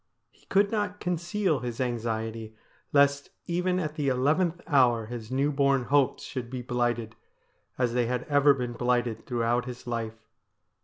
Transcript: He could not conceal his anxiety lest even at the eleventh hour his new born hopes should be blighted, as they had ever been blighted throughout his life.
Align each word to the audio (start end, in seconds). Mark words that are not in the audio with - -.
He 0.31 0.47
could 0.47 0.71
not 0.71 0.99
conceal 0.99 1.59
his 1.59 1.79
anxiety 1.79 2.55
lest 2.91 3.29
even 3.45 3.79
at 3.79 3.93
the 3.93 4.07
eleventh 4.07 4.59
hour 4.65 5.05
his 5.05 5.29
new 5.29 5.51
born 5.51 5.83
hopes 5.83 6.23
should 6.23 6.49
be 6.49 6.63
blighted, 6.63 7.15
as 7.77 7.93
they 7.93 8.07
had 8.07 8.23
ever 8.23 8.55
been 8.55 8.73
blighted 8.73 9.27
throughout 9.27 9.65
his 9.65 9.85
life. 9.85 10.25